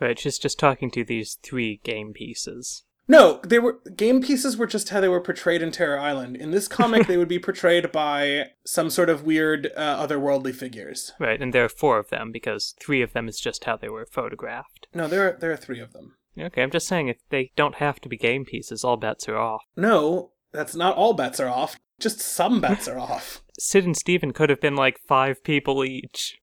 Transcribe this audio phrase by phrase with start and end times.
[0.00, 2.84] Right, she's just talking to these three game pieces.
[3.10, 6.36] No, they were game pieces were just how they were portrayed in Terror Island.
[6.36, 11.10] In this comic, they would be portrayed by some sort of weird uh, otherworldly figures.
[11.18, 13.88] Right, and there are four of them because three of them is just how they
[13.88, 14.86] were photographed.
[14.94, 16.14] No, there are, there are three of them.
[16.38, 19.36] Okay, I'm just saying if they don't have to be game pieces, all bets are
[19.36, 19.62] off.
[19.76, 21.80] No, that's not all bets are off.
[21.98, 23.42] Just some bets are off.
[23.58, 26.38] Sid and Steven could have been like five people each.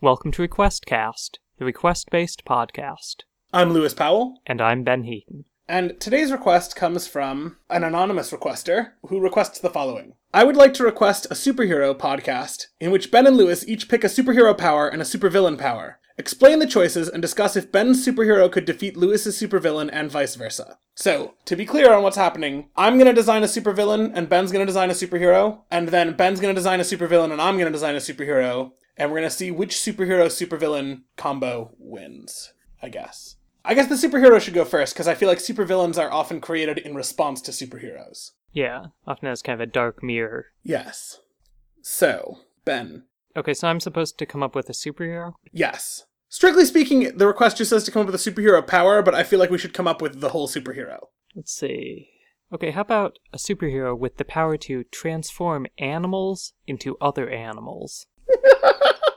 [0.00, 3.22] Welcome to RequestCast, the request based podcast.
[3.52, 5.44] I'm Lewis Powell, And I'm Ben Heaton.
[5.68, 10.14] and today's request comes from an anonymous requester who requests the following.
[10.32, 14.04] I would like to request a superhero podcast in which Ben and Lewis each pick
[14.04, 15.98] a superhero power and a supervillain power.
[16.18, 20.78] Explain the choices and discuss if Ben's superhero could defeat Lewis's supervillain and vice versa.
[20.94, 24.66] So, to be clear on what's happening, I'm gonna design a supervillain and Ben's gonna
[24.66, 27.98] design a superhero, and then Ben's gonna design a supervillain and I'm gonna design a
[27.98, 33.36] superhero, and we're gonna see which superhero supervillain combo wins, I guess.
[33.64, 36.76] I guess the superhero should go first, because I feel like supervillains are often created
[36.76, 38.32] in response to superheroes.
[38.52, 40.46] Yeah, often as kind of a dark mirror.
[40.62, 41.20] Yes.
[41.80, 43.04] So, Ben.
[43.34, 45.32] Okay, so I'm supposed to come up with a superhero?
[45.50, 46.04] Yes.
[46.28, 49.22] Strictly speaking, the request just says to come up with a superhero power, but I
[49.22, 50.98] feel like we should come up with the whole superhero.
[51.34, 52.10] Let's see.
[52.52, 58.06] Okay, how about a superhero with the power to transform animals into other animals?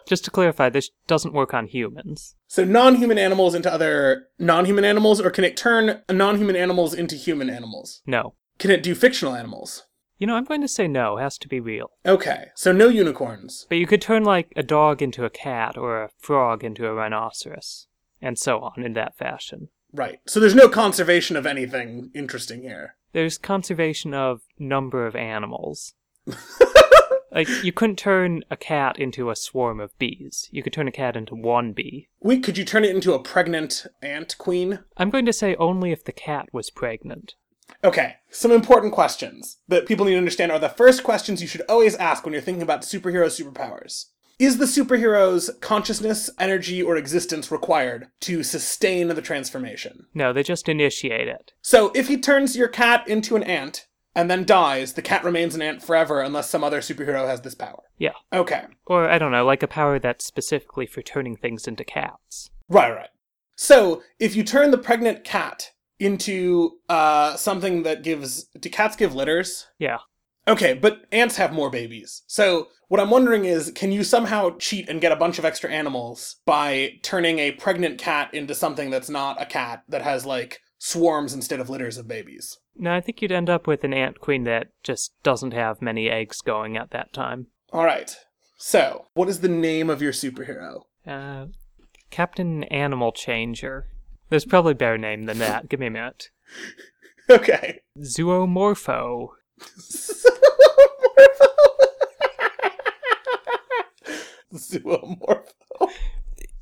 [0.06, 2.36] Just to clarify, this doesn't work on humans.
[2.48, 6.56] So, non human animals into other non human animals, or can it turn non human
[6.56, 8.02] animals into human animals?
[8.06, 8.36] No.
[8.60, 9.84] Can it do fictional animals?
[10.18, 11.92] You know, I'm going to say no, it has to be real.
[12.06, 13.66] Okay, so no unicorns.
[13.68, 16.94] But you could turn, like, a dog into a cat or a frog into a
[16.94, 17.88] rhinoceros,
[18.22, 19.70] and so on in that fashion.
[19.92, 20.20] Right.
[20.26, 22.96] So there's no conservation of anything interesting here.
[23.14, 25.94] There's conservation of number of animals.
[27.34, 30.50] like, you couldn't turn a cat into a swarm of bees.
[30.52, 32.10] You could turn a cat into one bee.
[32.22, 34.80] Wait, could you turn it into a pregnant ant queen?
[34.98, 37.36] I'm going to say only if the cat was pregnant.
[37.84, 41.64] Okay, some important questions that people need to understand are the first questions you should
[41.68, 44.06] always ask when you're thinking about superhero superpowers.
[44.40, 50.08] Is the superhero's consciousness, energy, or existence required to sustain the transformation?
[50.14, 51.54] No, they just initiate it.
[51.62, 55.56] So, if he turns your cat into an ant and then dies, the cat remains
[55.56, 57.84] an ant forever unless some other superhero has this power.
[57.98, 58.14] Yeah.
[58.32, 58.64] Okay.
[58.86, 62.50] Or, I don't know, like a power that's specifically for turning things into cats.
[62.70, 63.10] Right, right.
[63.56, 68.46] So, if you turn the pregnant cat into uh, something that gives.
[68.60, 69.68] Do cats give litters?
[69.80, 70.00] Yeah.
[70.48, 72.24] Okay, but ants have more babies.
[72.28, 75.70] So, what I'm wondering is can you somehow cheat and get a bunch of extra
[75.70, 80.60] animals by turning a pregnant cat into something that's not a cat that has, like,
[80.80, 82.60] swarms instead of litters of babies?
[82.76, 86.10] No, I think you'd end up with an ant queen that just doesn't have many
[86.10, 87.48] eggs going at that time.
[87.72, 88.18] Alright.
[88.58, 90.84] So, what is the name of your superhero?
[91.06, 91.48] Uh,
[92.10, 93.88] Captain Animal Changer.
[94.30, 95.70] There's probably a better name than that.
[95.70, 96.30] Give me a minute.
[97.30, 97.80] Okay.
[98.00, 99.30] Zoomorpho.
[104.54, 105.90] Zoomorpho.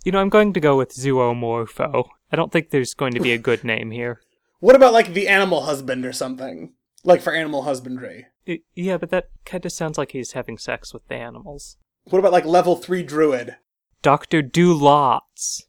[0.04, 2.08] You know, I'm going to go with Zoomorpho.
[2.32, 4.22] I don't think there's going to be a good name here.
[4.62, 6.74] What about, like, the animal husband or something?
[7.04, 8.28] Like for animal husbandry.
[8.74, 11.78] Yeah, but that kind of sounds like he's having sex with the animals.
[12.06, 13.58] What about, like, level 3 druid?
[14.02, 14.42] Dr.
[14.42, 15.66] Do Lots.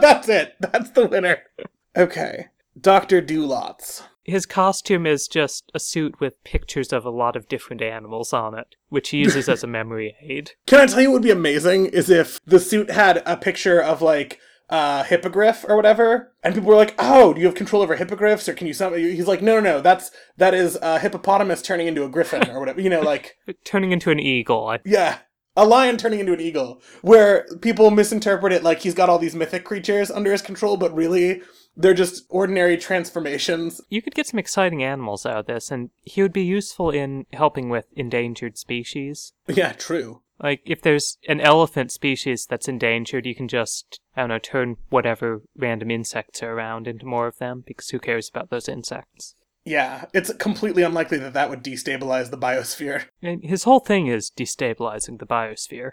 [0.00, 0.54] That's it.
[0.60, 1.38] That's the winner.
[1.96, 2.48] Okay.
[2.78, 3.22] Dr.
[3.22, 4.02] Doolots.
[4.24, 8.58] His costume is just a suit with pictures of a lot of different animals on
[8.58, 10.52] it, which he uses as a memory aid.
[10.66, 13.80] Can I tell you what would be amazing is if the suit had a picture
[13.80, 17.82] of like uh hippogriff or whatever and people were like oh do you have control
[17.82, 20.98] over hippogriffs or can you some he's like no no no that's that is a
[20.98, 24.66] hippopotamus turning into a griffin or whatever you know like Turning into an eagle.
[24.66, 25.18] I, yeah
[25.56, 29.34] a lion turning into an eagle where people misinterpret it like he's got all these
[29.34, 31.42] mythic creatures under his control but really
[31.76, 36.22] they're just ordinary transformations you could get some exciting animals out of this, and he
[36.22, 39.32] would be useful in helping with endangered species.
[39.46, 44.28] yeah true Like, if there's an elephant species that's endangered, you can just, I don't
[44.28, 48.50] know, turn whatever random insects are around into more of them, because who cares about
[48.50, 49.34] those insects?
[49.64, 53.06] Yeah, it's completely unlikely that that would destabilize the biosphere.
[53.22, 55.92] And his whole thing is destabilizing the biosphere.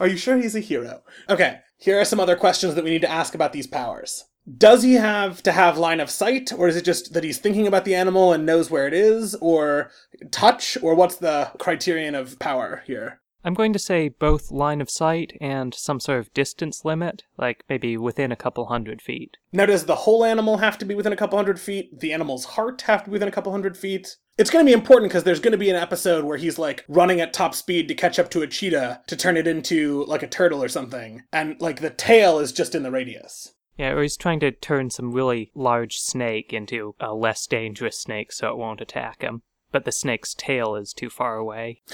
[0.00, 1.02] are you sure he's a hero?
[1.28, 4.24] Okay, here are some other questions that we need to ask about these powers.
[4.56, 7.66] Does he have to have line of sight, or is it just that he's thinking
[7.66, 9.90] about the animal and knows where it is, or
[10.30, 13.20] touch, or what's the criterion of power here?
[13.46, 17.62] I'm going to say both line of sight and some sort of distance limit, like
[17.68, 19.36] maybe within a couple hundred feet.
[19.52, 22.00] Now, does the whole animal have to be within a couple hundred feet?
[22.00, 24.16] The animal's heart have to be within a couple hundred feet?
[24.36, 26.84] It's going to be important because there's going to be an episode where he's like
[26.88, 30.24] running at top speed to catch up to a cheetah to turn it into like
[30.24, 31.22] a turtle or something.
[31.32, 33.54] And like the tail is just in the radius.
[33.78, 38.32] Yeah, or he's trying to turn some really large snake into a less dangerous snake
[38.32, 39.42] so it won't attack him.
[39.70, 41.82] But the snake's tail is too far away.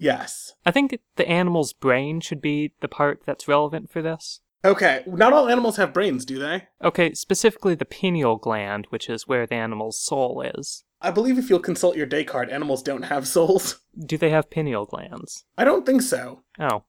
[0.00, 0.54] Yes.
[0.64, 4.40] I think the animal's brain should be the part that's relevant for this.
[4.64, 6.68] Okay, not all animals have brains, do they?
[6.82, 10.84] Okay, specifically the pineal gland, which is where the animal's soul is.
[11.02, 13.80] I believe if you'll consult your Descartes, animals don't have souls.
[14.06, 15.44] Do they have pineal glands?
[15.56, 16.42] I don't think so.
[16.58, 16.82] Oh.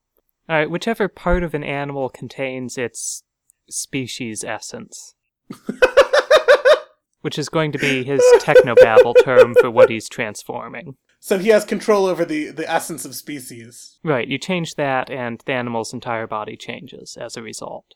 [0.48, 3.22] Alright, whichever part of an animal contains its
[3.70, 5.14] species essence.
[7.22, 10.96] which is going to be his technobabble term for what he's transforming.
[11.24, 14.00] So he has control over the, the essence of species.
[14.02, 17.86] Right, you change that, and the animal's entire body changes as a result.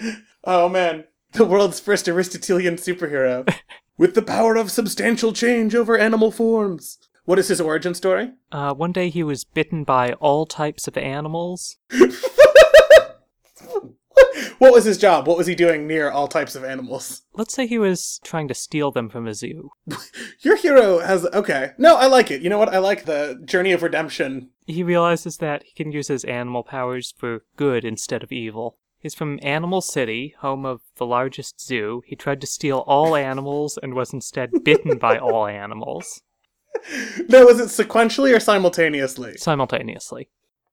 [0.44, 3.52] Oh man, the world's first Aristotelian superhero.
[3.98, 6.98] With the power of substantial change over animal forms.
[7.24, 8.30] What is his origin story?
[8.52, 11.76] Uh, one day he was bitten by all types of animals.
[14.58, 15.26] what was his job?
[15.26, 17.22] What was he doing near all types of animals?
[17.34, 19.70] Let's say he was trying to steal them from a zoo.
[20.40, 21.24] Your hero has.
[21.26, 21.70] Okay.
[21.78, 22.42] No, I like it.
[22.42, 22.74] You know what?
[22.74, 24.50] I like the journey of redemption.
[24.66, 28.76] He realizes that he can use his animal powers for good instead of evil.
[29.00, 32.02] He's from Animal City, home of the largest zoo.
[32.04, 36.20] He tried to steal all animals and was instead bitten by all animals
[37.28, 39.36] No, was it sequentially or simultaneously?
[39.36, 40.28] simultaneously.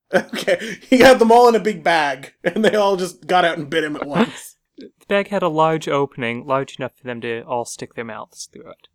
[0.14, 0.78] Okay.
[0.88, 3.68] He had them all in a big bag, and they all just got out and
[3.68, 4.56] bit him at once.
[4.78, 8.48] The bag had a large opening, large enough for them to all stick their mouths
[8.52, 8.88] through it.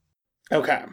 [0.51, 0.83] Okay.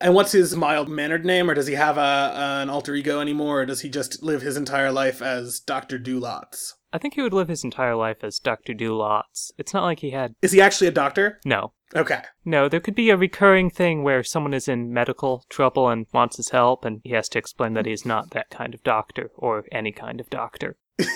[0.00, 3.62] And what's his mild mannered name, or does he have a an alter ego anymore,
[3.62, 6.74] or does he just live his entire life as Doctor Dolots?
[6.92, 8.72] I think he would live his entire life as Dr.
[8.72, 9.52] Dolots.
[9.58, 10.34] It's not like he had.
[10.40, 11.38] Is he actually a doctor?
[11.44, 11.72] No.
[11.94, 12.22] Okay.
[12.44, 16.36] No, there could be a recurring thing where someone is in medical trouble and wants
[16.36, 19.64] his help, and he has to explain that he's not that kind of doctor, or
[19.72, 20.76] any kind of doctor.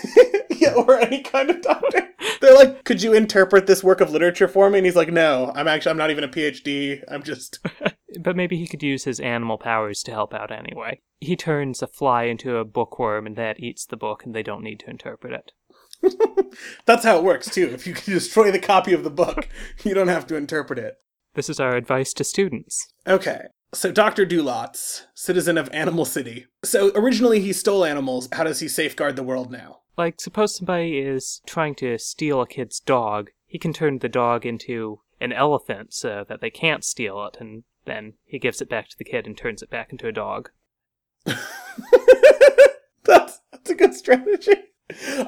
[0.51, 2.09] yeah, or any kind of doctor.
[2.41, 5.53] They're like, "Could you interpret this work of literature for me?" And he's like, "No,
[5.55, 7.03] I'm actually I'm not even a PhD.
[7.09, 7.59] I'm just."
[8.21, 11.01] But maybe he could use his animal powers to help out anyway.
[11.21, 14.63] He turns a fly into a bookworm, and that eats the book, and they don't
[14.63, 15.53] need to interpret it.
[16.87, 17.69] That's how it works too.
[17.73, 19.49] If you can destroy the copy of the book,
[19.85, 20.99] you don't have to interpret it.
[21.35, 22.93] This is our advice to students.
[23.07, 23.47] Okay.
[23.75, 24.27] So Dr.
[24.27, 26.47] Dolots, citizen of Animal City.
[26.63, 28.29] So originally he stole animals.
[28.33, 29.79] How does he safeguard the world now?
[29.97, 33.31] Like, suppose somebody is trying to steal a kid's dog.
[33.47, 37.65] He can turn the dog into an elephant so that they can't steal it, and
[37.85, 40.51] then he gives it back to the kid and turns it back into a dog.
[43.05, 44.55] that's, that's a good strategy.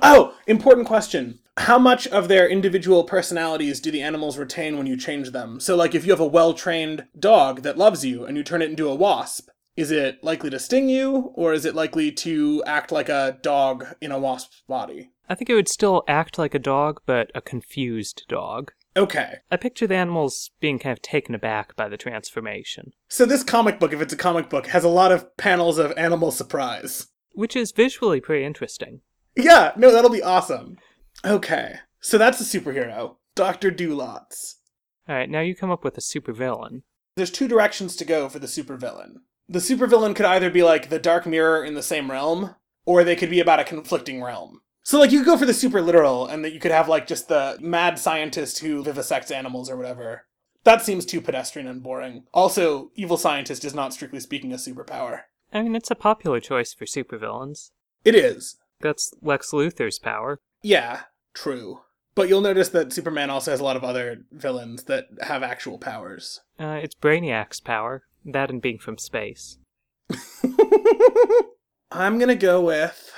[0.02, 1.38] Oh, important question.
[1.56, 5.61] How much of their individual personalities do the animals retain when you change them?
[5.61, 8.62] So, like, if you have a well trained dog that loves you and you turn
[8.62, 12.62] it into a wasp, is it likely to sting you, or is it likely to
[12.66, 15.11] act like a dog in a wasp's body?
[15.28, 18.72] I think it would still act like a dog, but a confused dog.
[18.96, 19.37] Okay.
[19.50, 23.81] I picture the animals being kind of taken aback by the transformation, So, this comic
[23.81, 27.08] book, if it's a comic book, has a lot of panels of animal surprise.
[27.32, 29.00] which is visually pretty interesting.
[29.36, 30.78] Yeah, no, that'll be awesome.
[31.25, 31.76] Okay.
[32.00, 33.70] So, that's a superhero Dr.
[33.70, 34.56] Dolots.
[35.08, 36.82] Alright, now you come up with a supervillain.
[37.17, 39.17] there's two directions to go for the supervillain.
[39.48, 42.55] The supervillain could either be like the Dark Mirror in the same realm,
[42.86, 44.60] or they could be about a conflicting realm.
[44.82, 47.06] So like you could go for the super literal, and that you could have like
[47.06, 50.26] just the mad scientist who vivisects animals or whatever.
[50.64, 52.24] That seems too pedestrian and boring.
[52.32, 55.22] Also, evil scientist is not strictly speaking a superpower.
[55.53, 57.70] I mean, it's a popular choice for supervillains.
[58.05, 58.56] It is.
[58.84, 60.41] That's Lex Luthor's power.
[60.62, 61.81] Yeah, true.
[62.14, 65.79] But you'll notice that Superman also has a lot of other villains that have actual
[65.79, 66.43] powers.
[66.60, 69.56] Uh, it's Brainiac's power, that and being from space.
[71.91, 73.10] I'm gonna go with.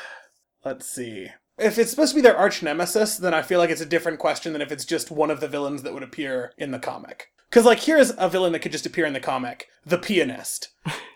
[0.64, 1.30] Let's see.
[1.58, 4.20] If it's supposed to be their arch nemesis, then I feel like it's a different
[4.20, 7.32] question than if it's just one of the villains that would appear in the comic.
[7.50, 10.70] Because, like, here's a villain that could just appear in the comic the pianist.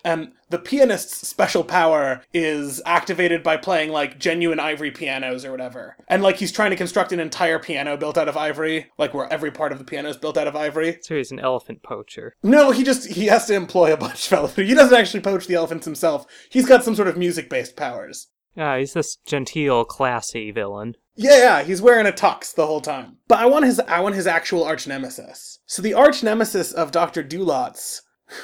[0.05, 5.97] and the pianist's special power is activated by playing, like, genuine ivory pianos or whatever.
[6.07, 9.31] And, like, he's trying to construct an entire piano built out of ivory, like, where
[9.31, 10.99] every part of the piano is built out of ivory.
[11.01, 12.33] So he's an elephant poacher.
[12.41, 14.69] No, he just he has to employ a bunch of elephants.
[14.69, 16.25] He doesn't actually poach the elephants himself.
[16.49, 18.27] He's got some sort of music-based powers.
[18.57, 20.95] Ah, he's this genteel, classy villain.
[21.15, 23.17] Yeah, yeah, he's wearing a tux the whole time.
[23.27, 25.59] But I want his I want his actual arch nemesis.
[25.65, 27.23] So the arch nemesis of Dr.
[27.23, 28.01] Dolots.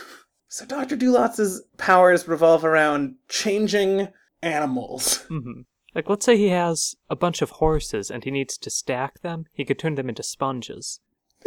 [0.49, 0.95] So Dr.
[0.95, 4.07] Dolots' powers revolve around changing
[4.41, 5.17] animals.
[5.27, 5.61] hmm
[5.93, 9.45] Like, let's say he has a bunch of horses and he needs to stack them.
[9.51, 11.01] He could turn them into sponges.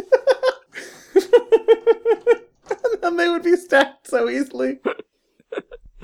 [3.02, 4.78] and they would be stacked so easily.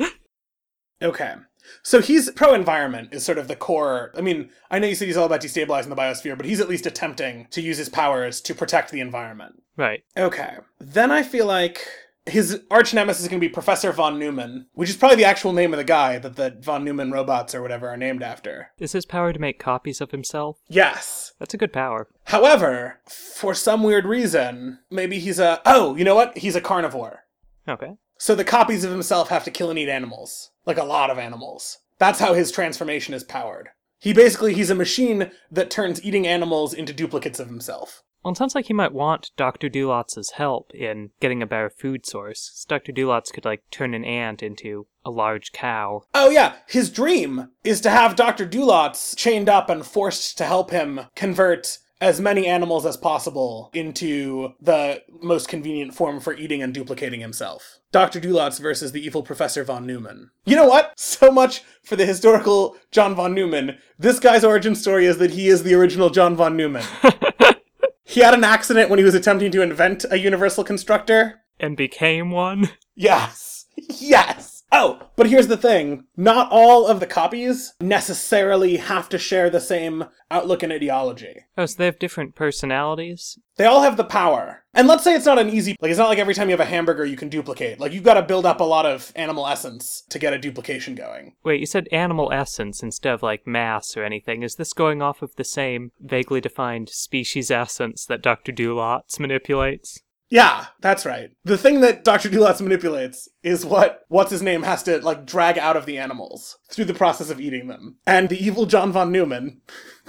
[1.03, 1.35] okay.
[1.83, 4.13] So he's pro environment is sort of the core.
[4.17, 6.69] I mean, I know you said he's all about destabilizing the biosphere, but he's at
[6.69, 9.63] least attempting to use his powers to protect the environment.
[9.77, 10.05] Right.
[10.17, 10.57] Okay.
[10.79, 11.87] Then I feel like
[12.27, 15.53] his arch nemesis is going to be Professor von Neumann, which is probably the actual
[15.53, 18.73] name of the guy that the von Neumann robots or whatever are named after.
[18.79, 20.59] Is his power to make copies of himself?
[20.69, 21.33] Yes.
[21.39, 22.09] That's a good power.
[22.25, 25.61] However, for some weird reason, maybe he's a.
[25.65, 26.39] Oh, you know what?
[26.39, 27.25] He's a carnivore.
[27.69, 27.93] Okay.
[28.19, 30.51] So the copies of himself have to kill and eat animals.
[30.65, 31.79] Like a lot of animals.
[31.99, 33.71] That's how his transformation is powered.
[33.99, 38.03] He basically he's a machine that turns eating animals into duplicates of himself.
[38.23, 39.69] Well, it sounds like he might want Dr.
[39.69, 42.67] Dulotz's help in getting a better food source.
[42.69, 42.91] Dr.
[42.91, 46.03] Dulotz could, like, turn an ant into a large cow.
[46.13, 48.45] Oh yeah, his dream is to have Dr.
[48.45, 54.53] Dulotz chained up and forced to help him convert as many animals as possible into
[54.61, 57.81] the most convenient form for eating and duplicating himself.
[57.93, 58.21] Dr.
[58.21, 60.31] Dulotz versus the evil Professor von Neumann.
[60.45, 60.93] You know what?
[61.17, 63.79] So much for the historical John von Neumann.
[63.99, 66.85] This guy's origin story is that he is the original John von Neumann.
[68.05, 71.41] he had an accident when he was attempting to invent a universal constructor.
[71.59, 72.71] And became one?
[72.95, 73.65] Yes.
[73.99, 74.56] Yes.
[74.73, 76.05] Oh, but here's the thing.
[76.17, 81.47] Not all of the copies necessarily have to share the same outlook and ideology.
[81.57, 83.39] Oh, so they have different personalities?
[83.57, 84.65] They all have the power.
[84.75, 86.61] And let's say it's not an easy, like, it's not like every time you have
[86.61, 87.81] a hamburger you can duplicate.
[87.81, 90.95] Like, you've got to build up a lot of animal essence to get a duplication
[90.95, 91.37] going.
[91.45, 94.43] Wait, you said animal essence instead of, like, mass or anything.
[94.43, 98.53] Is this going off of the same vaguely defined species essence that Dr.
[98.53, 100.01] Dulotz manipulates?
[100.29, 101.31] Yeah, that's right.
[101.45, 102.29] The thing that Dr.
[102.29, 106.59] Dulotz manipulates is what what's his name has to like drag out of the animals
[106.71, 107.97] through the process of eating them.
[108.07, 109.61] And the evil John von Neumann.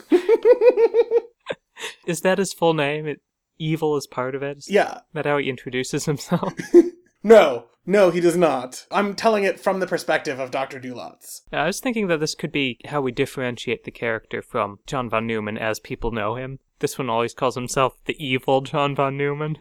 [2.08, 3.06] Is that his full name?
[3.06, 3.22] It,
[3.60, 4.58] evil is part of it?
[4.60, 5.02] Is Yeah.
[5.14, 6.54] that how he introduces himself?
[7.24, 8.86] No, no, he does not.
[8.90, 10.80] I'm telling it from the perspective of Dr.
[10.80, 11.42] Dulotz.
[11.52, 15.28] I was thinking that this could be how we differentiate the character from John von
[15.28, 16.60] Neumann as people know him.
[16.80, 19.58] This one always calls himself the evil John von Neumann.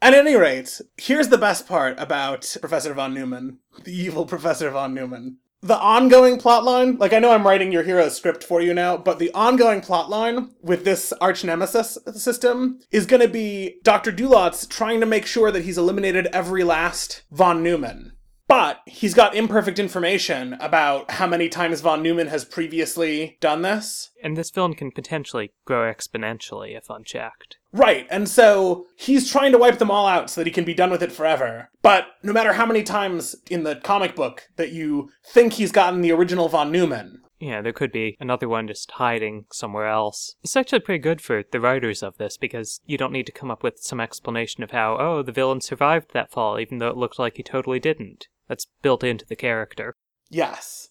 [0.00, 4.94] At any rate, here's the best part about Professor von Neumann, the evil Professor von
[4.94, 5.38] Neumann.
[5.60, 9.18] The ongoing plotline, like I know I'm writing your hero's script for you now, but
[9.18, 14.12] the ongoing plotline with this arch nemesis system is going to be Dr.
[14.12, 18.12] Dulotz trying to make sure that he's eliminated every last von Neumann.
[18.48, 24.10] But he's got imperfect information about how many times von Neumann has previously done this.
[24.22, 27.58] And this villain can potentially grow exponentially if unchecked.
[27.72, 30.72] Right, and so he's trying to wipe them all out so that he can be
[30.72, 31.68] done with it forever.
[31.82, 36.00] But no matter how many times in the comic book that you think he's gotten
[36.00, 40.36] the original von Neumann, Yeah, there could be another one just hiding somewhere else.
[40.42, 43.50] It's actually pretty good for the writers of this because you don't need to come
[43.50, 46.96] up with some explanation of how, oh, the villain survived that fall, even though it
[46.96, 48.26] looked like he totally didn't.
[48.48, 49.94] That's built into the character.
[50.30, 50.88] yes.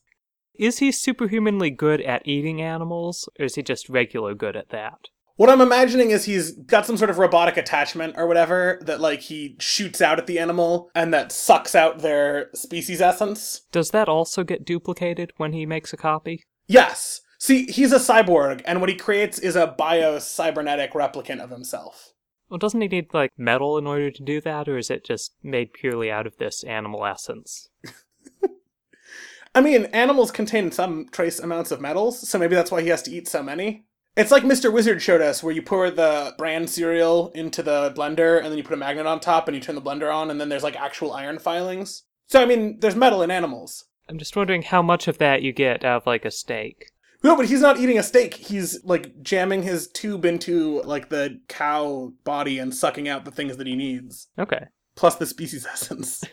[0.56, 4.98] Is he superhumanly good at eating animals, or is he just regular good at that?
[5.36, 9.22] What I'm imagining is he's got some sort of robotic attachment or whatever that, like,
[9.22, 13.62] he shoots out at the animal and that sucks out their species essence.
[13.72, 16.42] Does that also get duplicated when he makes a copy?
[16.66, 17.22] Yes.
[17.38, 22.14] See, he's a cyborg, and what he creates is a bio-cybernetic replicant of himself.
[22.50, 25.34] Well, doesn't he need, like, metal in order to do that, or is it just
[25.44, 27.70] made purely out of this animal essence?
[29.56, 33.02] I mean, animals contain some trace amounts of metals, so maybe that's why he has
[33.04, 33.86] to eat so many.
[34.16, 34.72] It's like Mr.
[34.72, 38.64] Wizard showed us, where you pour the bran cereal into the blender, and then you
[38.64, 40.76] put a magnet on top, and you turn the blender on, and then there's like
[40.76, 42.04] actual iron filings.
[42.28, 43.86] So, I mean, there's metal in animals.
[44.10, 46.92] I'm just wondering how much of that you get out of, like, a steak.
[47.28, 48.36] No, but he's not eating a steak.
[48.36, 53.58] He's like jamming his tube into like the cow body and sucking out the things
[53.58, 54.68] that he needs, Okay.
[54.96, 56.24] plus the species essence.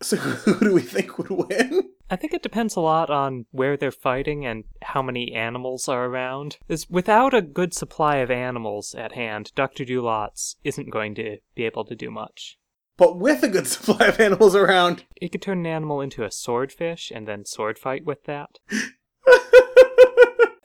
[0.00, 1.90] So, who do we think would win?
[2.08, 6.04] I think it depends a lot on where they're fighting and how many animals are
[6.06, 6.58] around.
[6.68, 9.84] Is without a good supply of animals at hand, Dr.
[9.84, 12.58] Dulotz isn't going to be able to do much.
[12.96, 16.30] But with a good supply of animals around, He could turn an animal into a
[16.30, 18.60] swordfish and then sword fight with that.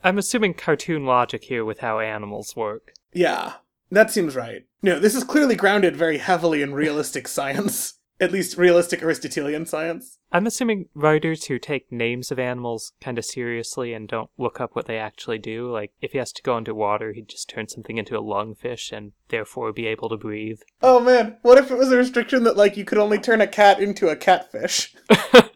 [0.02, 2.92] I'm assuming cartoon logic here with how animals work.
[3.12, 3.54] Yeah,
[3.90, 4.64] that seems right.
[4.82, 7.94] No, this is clearly grounded very heavily in realistic science.
[8.20, 10.18] At least realistic Aristotelian science.
[10.30, 14.76] I'm assuming writers who take names of animals kind of seriously and don't look up
[14.76, 15.72] what they actually do.
[15.72, 18.92] Like, if he has to go into water, he'd just turn something into a lungfish
[18.92, 20.60] and therefore be able to breathe.
[20.82, 23.46] Oh man, what if it was a restriction that like you could only turn a
[23.46, 24.94] cat into a catfish?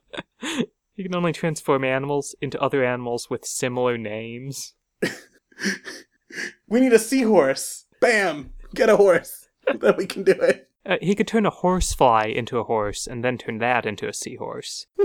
[1.05, 4.73] He can only transform animals into other animals with similar names.
[6.67, 7.85] We need a seahorse.
[8.01, 8.55] Bam!
[8.75, 9.51] Get a horse.
[9.79, 10.71] then we can do it.
[10.87, 14.15] Uh, he could turn a horsefly into a horse and then turn that into a
[14.15, 14.87] seahorse.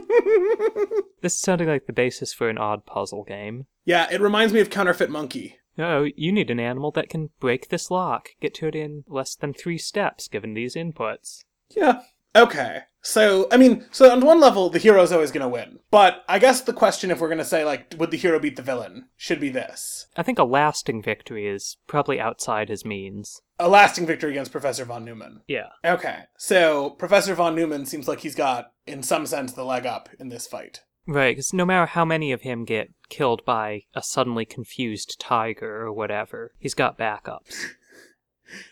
[1.21, 3.67] this is sounding like the basis for an odd puzzle game.
[3.83, 5.57] Yeah, it reminds me of Counterfeit Monkey.
[5.77, 8.29] Oh, you need an animal that can break this lock.
[8.39, 11.43] Get to it in less than three steps, given these inputs.
[11.75, 12.03] Yeah.
[12.35, 12.81] Okay.
[13.01, 15.79] So, I mean, so on one level, the hero's always going to win.
[15.89, 18.57] But I guess the question, if we're going to say, like, would the hero beat
[18.57, 23.41] the villain, should be this I think a lasting victory is probably outside his means.
[23.57, 25.41] a lasting victory against Professor Von Neumann.
[25.47, 25.69] Yeah.
[25.85, 26.23] Okay.
[26.37, 30.27] So, Professor Von Neumann seems like he's got, in some sense, the leg up in
[30.27, 30.81] this fight.
[31.07, 35.83] Right, because no matter how many of him get killed by a suddenly confused tiger
[35.83, 37.55] or whatever, he's got backups.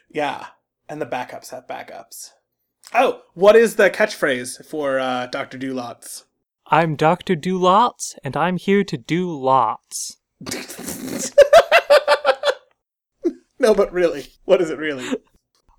[0.09, 0.47] Yeah.
[0.89, 2.31] And the backups have backups.
[2.93, 5.57] Oh, what is the catchphrase for uh, Dr.
[5.57, 6.23] Dulots?
[6.67, 7.35] I'm Dr.
[7.35, 10.17] Do Lots, and I'm here to do lots.
[13.59, 15.17] no, but really, what is it really?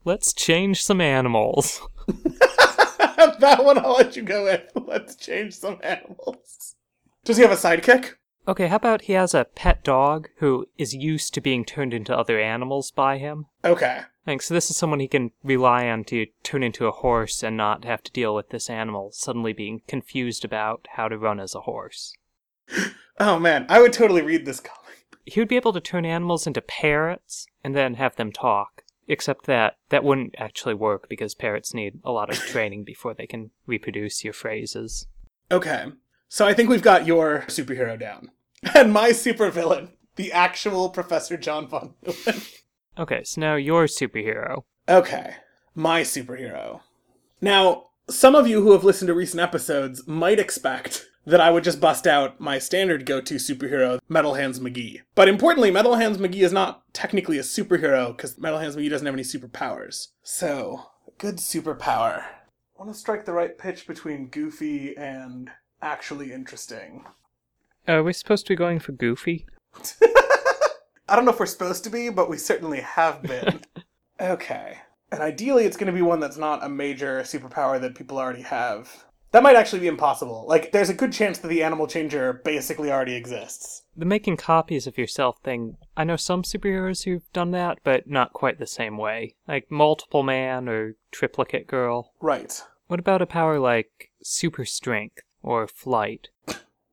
[0.04, 1.80] Let's change some animals.
[2.08, 4.70] that one I'll let you go with.
[4.86, 6.74] Let's change some animals.
[7.24, 8.14] Does he have a sidekick?
[8.46, 12.16] Okay, how about he has a pet dog who is used to being turned into
[12.16, 13.44] other animals by him?
[13.62, 14.00] Okay.
[14.28, 14.44] Thanks.
[14.44, 17.86] So this is someone he can rely on to turn into a horse and not
[17.86, 21.62] have to deal with this animal suddenly being confused about how to run as a
[21.62, 22.12] horse.
[23.20, 25.06] Oh man, I would totally read this comic.
[25.24, 28.82] He would be able to turn animals into parrots and then have them talk.
[29.08, 33.26] Except that that wouldn't actually work because parrots need a lot of training before they
[33.26, 35.06] can reproduce your phrases.
[35.50, 35.86] Okay.
[36.28, 38.30] So I think we've got your superhero down.
[38.74, 42.42] And my supervillain, the actual Professor John Von Neumann.
[42.98, 44.64] Okay, so now your superhero.
[44.88, 45.36] Okay,
[45.74, 46.80] my superhero.
[47.40, 51.62] Now, some of you who have listened to recent episodes might expect that I would
[51.62, 55.02] just bust out my standard go to superhero, Metal Hands McGee.
[55.14, 59.06] But importantly, Metal Hands McGee is not technically a superhero because Metal Hands McGee doesn't
[59.06, 60.08] have any superpowers.
[60.22, 60.86] So,
[61.18, 62.24] good superpower.
[62.24, 65.50] I want to strike the right pitch between goofy and
[65.82, 67.04] actually interesting.
[67.86, 69.46] Are we supposed to be going for Goofy?
[71.08, 73.62] I don't know if we're supposed to be, but we certainly have been.
[74.20, 74.78] okay.
[75.10, 78.42] And ideally, it's going to be one that's not a major superpower that people already
[78.42, 79.04] have.
[79.30, 80.46] That might actually be impossible.
[80.48, 83.82] Like, there's a good chance that the animal changer basically already exists.
[83.96, 88.32] The making copies of yourself thing, I know some superheroes who've done that, but not
[88.32, 89.34] quite the same way.
[89.46, 92.12] Like Multiple Man or Triplicate Girl.
[92.20, 92.62] Right.
[92.86, 96.28] What about a power like super strength or flight?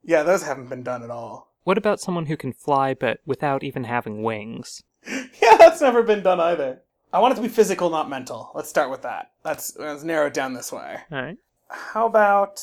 [0.04, 1.54] Yeah, those haven't been done at all.
[1.65, 4.84] What about someone who can fly but without even having wings?
[5.41, 6.82] Yeah, that's never been done either.
[7.13, 8.51] I want it to be physical, not mental.
[8.56, 9.32] Let's start with that.
[9.43, 10.97] Let's, let's narrow it down this way.
[11.12, 11.38] Alright.
[11.69, 12.62] How about.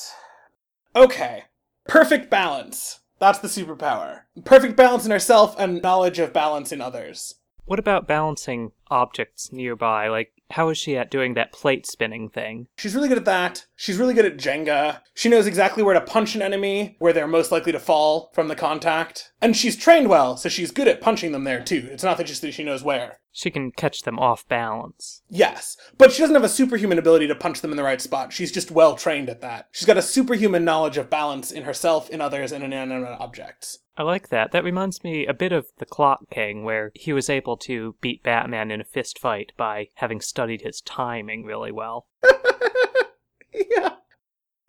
[0.97, 1.45] Okay.
[1.87, 3.01] Perfect balance.
[3.21, 4.23] That's the superpower.
[4.45, 7.37] Perfect balance in herself and knowledge of balance in others.
[7.65, 10.09] What about balancing objects nearby?
[10.09, 12.69] Like, how is she at doing that plate spinning thing?
[12.77, 13.67] She's really good at that.
[13.75, 15.01] She's really good at Jenga.
[15.15, 18.49] She knows exactly where to punch an enemy, where they're most likely to fall from
[18.49, 19.33] the contact.
[19.41, 21.89] And she's trained well, so she's good at punching them there too.
[21.91, 23.19] It's not that just that she knows where.
[23.35, 25.23] She can catch them off balance.
[25.29, 28.31] Yes, but she doesn't have a superhuman ability to punch them in the right spot.
[28.31, 29.69] She's just well trained at that.
[29.73, 33.79] She's got a superhuman knowledge of balance in herself, in others, and in inanimate objects.
[33.97, 34.53] I like that.
[34.53, 38.23] That reminds me a bit of The Clock King, where he was able to beat
[38.23, 42.07] Batman in a fist fight by having studied his timing really well.
[43.55, 43.95] yeah.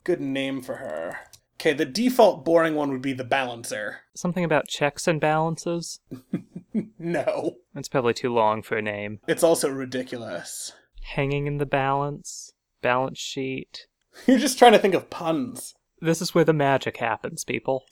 [0.04, 1.18] Good name for her.
[1.56, 4.02] Okay, the default boring one would be the balancer.
[4.16, 6.00] Something about checks and balances?
[6.98, 7.58] No.
[7.76, 9.20] That's probably too long for a name.
[9.28, 10.74] It's also ridiculous.
[11.02, 13.86] Hanging in the balance, balance sheet.
[14.26, 15.76] You're just trying to think of puns.
[16.00, 17.84] This is where the magic happens, people.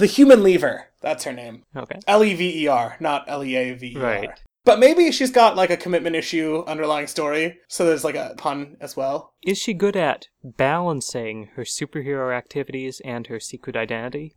[0.00, 0.86] The human lever.
[1.02, 1.64] That's her name.
[1.76, 2.00] Okay.
[2.06, 4.02] L E V E R, not L E A V E R.
[4.02, 4.42] Right.
[4.64, 8.78] But maybe she's got like a commitment issue underlying story, so there's like a pun
[8.80, 9.34] as well.
[9.42, 14.36] Is she good at balancing her superhero activities and her secret identity?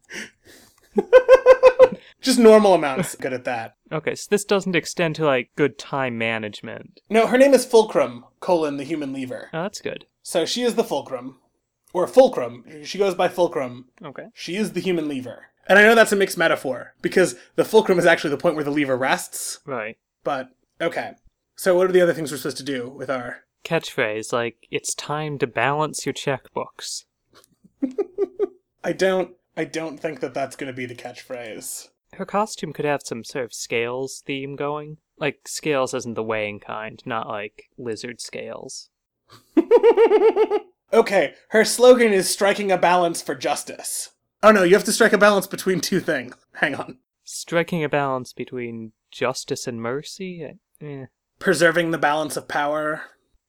[2.22, 3.76] Just normal amounts good at that.
[3.90, 7.00] Okay, so this doesn't extend to like good time management.
[7.10, 9.50] No, her name is Fulcrum, colon, the human lever.
[9.54, 10.08] Oh, that's good.
[10.24, 11.38] So she is the Fulcrum.
[11.94, 12.66] Or Fulcrum.
[12.84, 13.86] She goes by Fulcrum.
[14.04, 14.26] Okay.
[14.34, 15.53] She is the human lever.
[15.68, 18.64] And I know that's a mixed metaphor, because the fulcrum is actually the point where
[18.64, 19.60] the lever rests.
[19.66, 19.98] Right.
[20.24, 20.50] But,
[20.82, 21.14] okay.
[21.56, 23.44] So what are the other things we're supposed to do with our...
[23.64, 27.06] Catchphrase like, it's time to balance your checkbooks.
[28.84, 29.32] I don't...
[29.56, 31.90] I don't think that that's going to be the catchphrase.
[32.14, 34.98] Her costume could have some sort of scales theme going.
[35.18, 38.90] Like, scales isn't the weighing kind, not like lizard scales.
[40.94, 44.12] Okay, her slogan is striking a balance for justice.
[44.44, 46.36] Oh no, you have to strike a balance between two things.
[46.56, 46.98] Hang on.
[47.24, 50.46] Striking a balance between justice and mercy?
[50.82, 51.06] Eh.
[51.40, 53.04] Preserving the balance of power.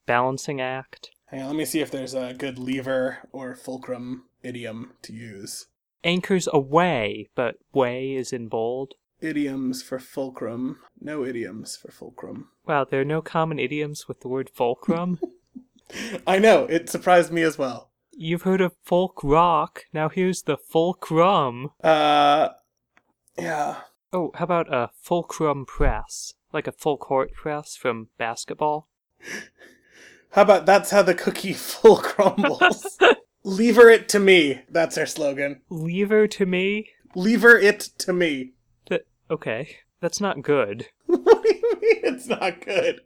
[0.05, 1.09] Balancing act.
[1.25, 5.65] Hang on, let me see if there's a good lever or fulcrum idiom to use.
[6.05, 8.93] Anchors away, but way is in bold.
[9.19, 10.79] Idioms for fulcrum.
[11.01, 12.49] No idioms for fulcrum.
[12.65, 15.19] Wow, there are no common idioms with the word fulcrum.
[16.27, 17.91] I know, it surprised me as well.
[18.17, 19.83] You've heard of folk rock.
[19.91, 21.71] Now here's the fulcrum.
[21.83, 22.49] Uh,
[23.37, 23.81] yeah.
[24.13, 26.33] Oh, how about a fulcrum press?
[26.53, 28.87] Like a full court press from basketball?
[30.31, 32.97] How about that's how the cookie full crumbles?
[33.43, 34.61] Lever it to me.
[34.69, 35.61] That's our slogan.
[35.69, 36.91] Lever to me?
[37.15, 38.53] Lever it to me.
[38.87, 39.77] That okay.
[39.99, 40.87] That's not good.
[41.05, 43.01] what do you mean it's not good?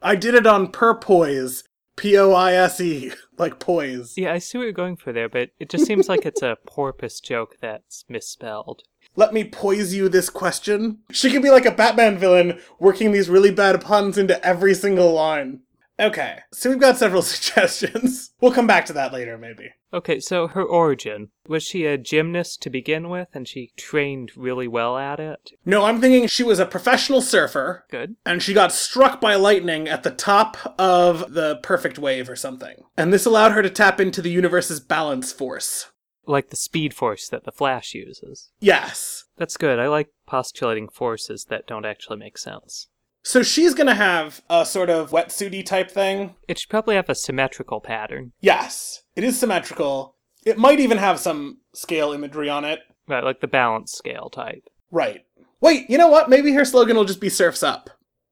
[0.00, 1.64] I did it on purpoise.
[2.02, 3.12] P O I S E.
[3.38, 4.14] Like poise.
[4.16, 6.56] Yeah, I see what you're going for there, but it just seems like it's a
[6.66, 8.82] porpoise joke that's misspelled.
[9.14, 10.98] Let me poise you this question.
[11.12, 15.12] She could be like a Batman villain, working these really bad puns into every single
[15.12, 15.60] line.
[16.00, 18.32] Okay, so we've got several suggestions.
[18.40, 19.70] We'll come back to that later, maybe.
[19.92, 21.28] Okay, so her origin.
[21.46, 25.52] Was she a gymnast to begin with and she trained really well at it?
[25.64, 28.16] No, I'm thinking she was a professional surfer, Good.
[28.24, 32.76] and she got struck by lightning at the top of the perfect wave or something.
[32.96, 35.90] And this allowed her to tap into the universe's balance force.
[36.24, 38.50] Like the speed force that the Flash uses.
[38.60, 39.24] Yes.
[39.36, 39.78] That's good.
[39.78, 42.88] I like postulating forces that don't actually make sense.
[43.22, 46.34] So she's gonna have a sort of wetsuity type thing.
[46.48, 48.32] It should probably have a symmetrical pattern.
[48.40, 50.16] Yes, it is symmetrical.
[50.44, 52.80] It might even have some scale imagery on it.
[53.06, 54.68] Right, like the balance scale type.
[54.90, 55.20] Right.
[55.60, 56.28] Wait, you know what?
[56.28, 57.90] Maybe her slogan will just be Surfs Up.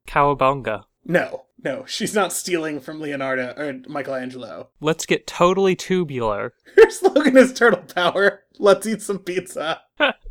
[0.09, 0.83] Cowabunga.
[1.05, 4.71] No, no, she's not stealing from Leonardo or Michelangelo.
[4.81, 6.55] Let's get totally tubular.
[6.77, 8.45] Her slogan is Turtle Power.
[8.59, 9.83] Let's eat some pizza.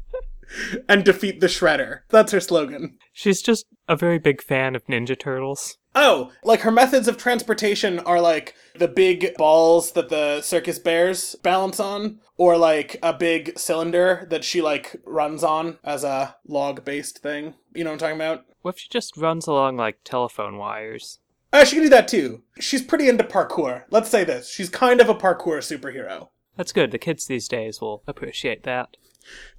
[0.87, 2.01] and defeat the Shredder.
[2.09, 2.97] That's her slogan.
[3.13, 5.77] She's just a very big fan of Ninja Turtles.
[5.95, 11.35] Oh, like her methods of transportation are like the big balls that the circus bears
[11.41, 16.85] balance on, or like a big cylinder that she like runs on as a log
[16.85, 17.55] based thing.
[17.73, 18.45] You know what I'm talking about?
[18.61, 21.19] What if she just runs along like telephone wires?
[21.51, 22.43] Uh, she can do that too.
[22.59, 23.83] She's pretty into parkour.
[23.89, 24.49] Let's say this.
[24.51, 26.29] She's kind of a parkour superhero.
[26.55, 26.91] That's good.
[26.91, 28.95] The kids these days will appreciate that.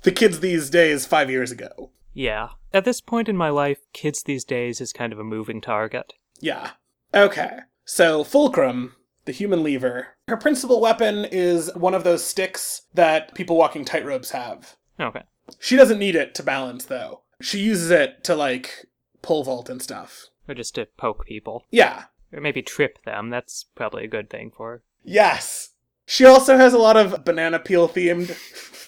[0.03, 1.90] The kids these days, five years ago.
[2.12, 2.51] Yeah.
[2.73, 6.12] At this point in my life, kids these days is kind of a moving target.
[6.40, 6.73] Yeah.
[7.14, 7.61] Okay.
[7.85, 8.94] So, Fulcrum,
[9.25, 14.31] the human lever, her principal weapon is one of those sticks that people walking tightropes
[14.31, 14.77] have.
[14.99, 15.23] Okay.
[15.59, 17.23] She doesn't need it to balance, though.
[17.40, 18.87] She uses it to, like,
[19.23, 20.27] pole vault and stuff.
[20.49, 21.66] Or just to poke people.
[21.70, 22.05] Yeah.
[22.33, 23.31] Or maybe trip them.
[23.31, 24.83] That's probably a good thing for her.
[25.03, 25.70] Yes.
[26.07, 28.37] She also has a lot of banana peel themed.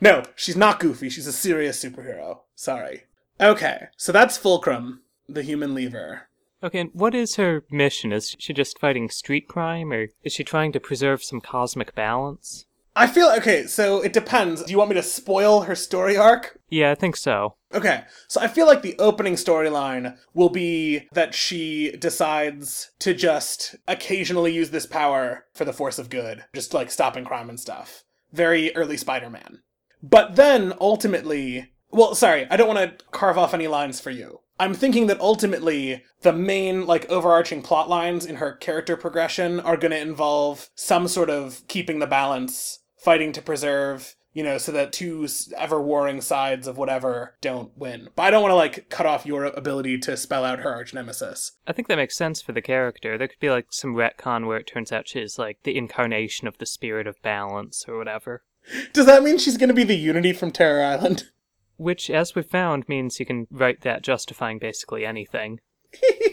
[0.00, 1.08] no, she's not goofy.
[1.08, 2.40] She's a serious superhero.
[2.54, 3.04] Sorry.
[3.40, 6.28] Okay, so that's Fulcrum, the human lever.
[6.62, 8.12] Okay, and what is her mission?
[8.12, 12.64] Is she just fighting street crime, or is she trying to preserve some cosmic balance?
[12.96, 14.62] I feel okay, so it depends.
[14.62, 16.58] Do you want me to spoil her story arc?
[16.68, 17.56] Yeah, I think so.
[17.74, 23.74] Okay, so I feel like the opening storyline will be that she decides to just
[23.88, 28.04] occasionally use this power for the force of good, just like stopping crime and stuff.
[28.32, 29.60] Very early Spider Man.
[30.04, 34.40] But then ultimately, well, sorry, I don't want to carve off any lines for you.
[34.60, 39.78] I'm thinking that ultimately the main like overarching plot lines in her character progression are
[39.78, 44.72] going to involve some sort of keeping the balance, fighting to preserve, you know, so
[44.72, 48.10] that two ever warring sides of whatever don't win.
[48.14, 50.92] But I don't want to like cut off your ability to spell out her arch
[50.92, 51.52] nemesis.
[51.66, 53.16] I think that makes sense for the character.
[53.16, 56.58] There could be like some retcon where it turns out she's like the incarnation of
[56.58, 58.42] the spirit of balance or whatever.
[58.92, 61.24] Does that mean she's going to be the Unity from Terror Island?
[61.76, 65.60] Which, as we've found, means you can write that justifying basically anything.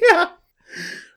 [0.01, 0.31] yeah.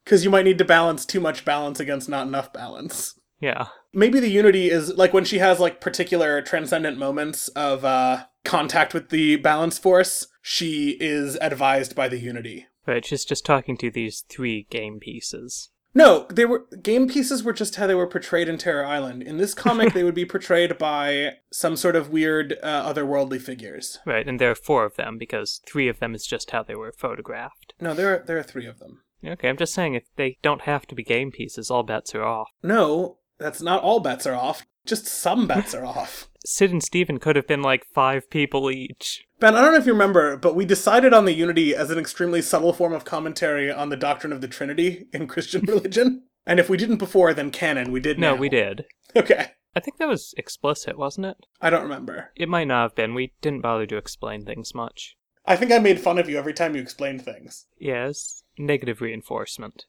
[0.02, 3.18] Because you might need to balance too much balance against not enough balance.
[3.40, 3.66] Yeah.
[3.92, 8.94] Maybe the unity is like when she has like particular transcendent moments of uh, contact
[8.94, 12.66] with the balance force, she is advised by the unity.
[12.86, 15.70] Right, she's just talking to these three game pieces.
[15.94, 19.22] No, they were game pieces were just how they were portrayed in Terror Island.
[19.22, 23.98] In this comic, they would be portrayed by some sort of weird uh, otherworldly figures.
[24.04, 26.74] Right, and there are four of them because three of them is just how they
[26.74, 27.74] were photographed.
[27.80, 29.02] No, there are, there are three of them.
[29.24, 32.24] Okay, I'm just saying if they don't have to be game pieces, all bets are
[32.24, 32.48] off.
[32.62, 34.66] No, that's not all bets are off.
[34.86, 36.28] Just some bets are off.
[36.46, 39.24] Sid and Steven could have been like five people each.
[39.40, 41.98] Ben, I don't know if you remember, but we decided on the Unity as an
[41.98, 46.24] extremely subtle form of commentary on the doctrine of the Trinity in Christian religion.
[46.46, 48.40] And if we didn't before, then canon, we did No, now.
[48.40, 48.84] we did.
[49.16, 49.52] Okay.
[49.74, 51.36] I think that was explicit, wasn't it?
[51.60, 52.30] I don't remember.
[52.36, 53.14] It might not have been.
[53.14, 55.16] We didn't bother to explain things much.
[55.46, 57.66] I think I made fun of you every time you explained things.
[57.78, 59.86] Yes, negative reinforcement.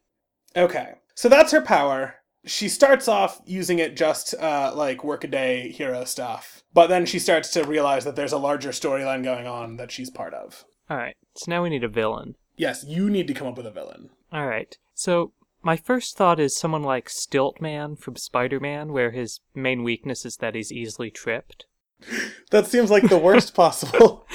[0.55, 0.93] Okay.
[1.13, 2.15] So that's her power.
[2.45, 7.49] She starts off using it just uh, like workaday hero stuff, but then she starts
[7.51, 10.63] to realize that there's a larger storyline going on that she's part of.
[10.89, 12.35] Alright, so now we need a villain.
[12.55, 14.09] Yes, you need to come up with a villain.
[14.33, 19.83] Alright, so my first thought is someone like Stiltman from Spider Man, where his main
[19.83, 21.65] weakness is that he's easily tripped.
[22.51, 24.27] That seems like the worst possible.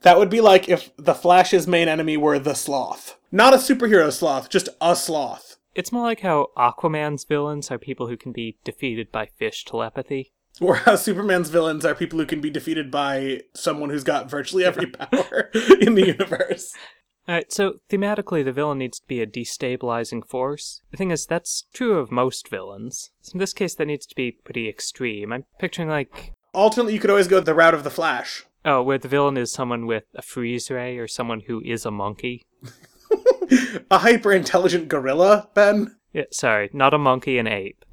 [0.00, 3.18] That would be like if the Flash's main enemy were the sloth.
[3.30, 5.57] Not a superhero sloth, just a sloth.
[5.78, 10.32] It's more like how Aquaman's villains are people who can be defeated by fish telepathy.
[10.60, 14.64] Or how Superman's villains are people who can be defeated by someone who's got virtually
[14.64, 16.74] every power in the universe.
[17.28, 20.82] Alright, so thematically, the villain needs to be a destabilizing force.
[20.90, 23.12] The thing is, that's true of most villains.
[23.20, 25.32] So in this case, that needs to be pretty extreme.
[25.32, 28.44] I'm picturing like, Alternately, you could always go the route of the Flash.
[28.64, 31.92] oh, where the villain is someone with a freeze ray or someone who is a
[31.92, 32.46] monkey.
[33.90, 35.96] a hyper intelligent gorilla, Ben?
[36.12, 37.84] Yeah, sorry, not a monkey, an ape.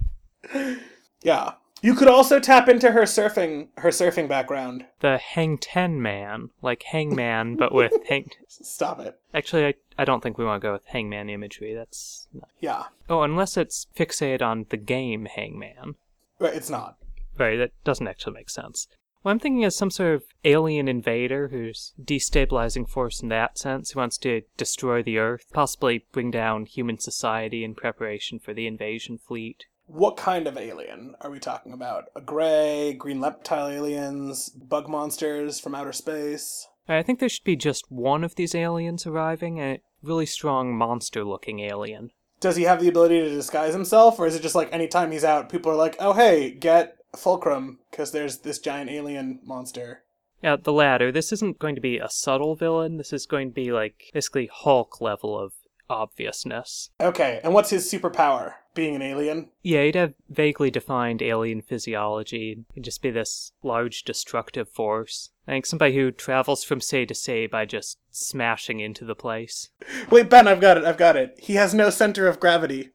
[1.21, 1.53] Yeah.
[1.81, 4.85] You could also tap into her surfing her surfing background.
[5.01, 8.29] The Hang Ten Man, like Hangman, but with Hang.
[8.47, 9.19] Stop it.
[9.33, 11.75] Actually, I, I don't think we want to go with Hangman imagery.
[11.75, 12.49] That's not...
[12.59, 12.83] Yeah.
[13.09, 15.95] oh, unless it's fixated on the game Hangman.
[16.39, 16.97] Right, it's not.
[17.37, 18.87] Right, that doesn't actually make sense.
[19.25, 23.89] What I'm thinking is some sort of alien invader who's destabilizing force in that sense,
[23.89, 28.67] who wants to destroy the Earth, possibly bring down human society in preparation for the
[28.67, 29.65] invasion fleet.
[29.87, 32.03] What kind of alien are we talking about?
[32.15, 36.67] A gray, green reptile aliens, bug monsters from outer space?
[36.87, 41.23] I think there should be just one of these aliens arriving, a really strong monster
[41.23, 42.11] looking alien.
[42.39, 45.23] Does he have the ability to disguise himself, or is it just like anytime he's
[45.23, 50.03] out, people are like, oh hey, get Fulcrum, because there's this giant alien monster?
[50.41, 51.11] Yeah, the latter.
[51.11, 52.97] This isn't going to be a subtle villain.
[52.97, 55.53] This is going to be like basically Hulk level of
[55.89, 56.89] obviousness.
[56.99, 58.53] Okay, and what's his superpower?
[58.73, 59.49] Being an alien?
[59.63, 62.65] Yeah, he'd have vaguely defined alien physiology.
[62.73, 65.31] He'd just be this large destructive force.
[65.47, 69.69] I think somebody who travels from say to say by just smashing into the place.
[70.09, 71.39] Wait, Ben, I've got it, I've got it.
[71.41, 72.89] He has no center of gravity.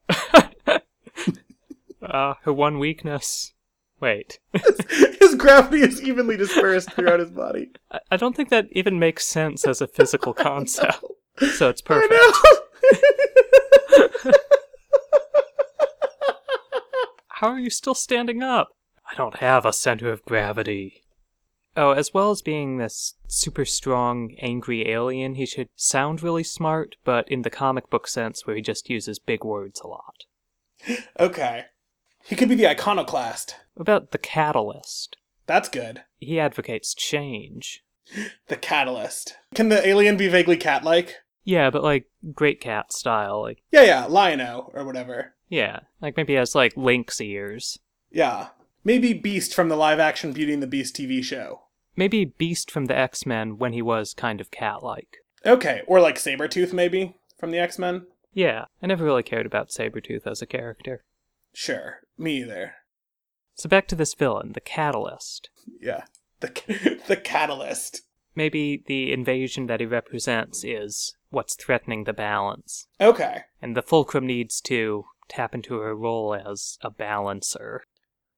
[2.01, 3.53] Uh, her one weakness.
[4.01, 4.39] Wait.
[5.19, 7.69] his gravity is evenly dispersed throughout his body.
[7.91, 11.03] I- I don't think that even makes sense as a physical concept.
[11.55, 12.13] So it's perfect.
[17.29, 18.69] How are you still standing up?
[19.09, 21.03] I don't have a center of gravity.
[21.75, 26.95] Oh, as well as being this super strong, angry alien, he should sound really smart,
[27.03, 30.15] but in the comic book sense where he just uses big words a lot.
[31.19, 31.65] okay.
[32.25, 33.55] He could be the iconoclast.
[33.73, 35.17] What about the catalyst?
[35.47, 36.03] That's good.
[36.19, 37.83] He advocates change.
[38.47, 39.37] The catalyst.
[39.55, 41.17] Can the alien be vaguely cat like?
[41.45, 43.41] Yeah, but like Great Cat style.
[43.41, 45.33] Like, Yeah, yeah, Lion-O or whatever.
[45.49, 47.79] yeah, like maybe he has like lynx ears.
[48.11, 48.49] Yeah.
[48.83, 51.61] Maybe Beast from the live action Beauty and the Beast TV show.
[51.95, 55.17] Maybe Beast from the X Men when he was kind of cat like.
[55.45, 58.05] Okay, or like Sabretooth maybe from the X-Men?
[58.33, 61.03] Yeah, I never really cared about Sabretooth as a character.
[61.53, 61.99] Sure.
[62.17, 62.75] Me either.
[63.55, 65.49] So back to this villain, the Catalyst.
[65.79, 66.03] Yeah.
[66.39, 68.01] The the catalyst.
[68.35, 73.41] Maybe the invasion that he represents is what's threatening the balance, Okay.
[73.61, 77.83] and the Fulcrum needs to tap into her role as a balancer.